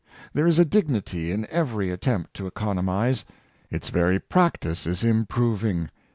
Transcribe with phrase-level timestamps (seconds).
[0.33, 3.23] There is a dignity in every attempt to economize.
[3.69, 5.91] Its very practice is improving.